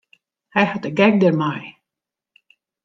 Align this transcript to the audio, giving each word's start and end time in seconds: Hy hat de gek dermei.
Hy 0.53 0.63
hat 0.71 0.83
de 0.85 0.91
gek 0.99 1.13
dermei. 1.21 1.63